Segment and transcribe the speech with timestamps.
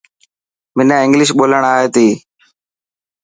[0.75, 2.07] منا انگلش ٻولڻ آئي تي.